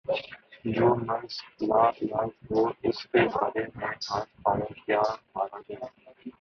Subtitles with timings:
[0.65, 5.01] جو مرض لا علاج ہو اس کے بارے میں ہاتھ پاؤں کیا
[5.35, 6.29] مارا جائے۔